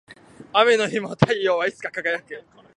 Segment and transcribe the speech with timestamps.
[0.53, 2.43] 雨の日も太陽はいつか輝く